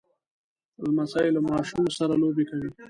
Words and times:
لمسی 0.83 1.27
له 1.35 1.41
ماشومو 1.49 1.89
سره 1.97 2.13
لوبې 2.21 2.43
کوي. 2.49 2.69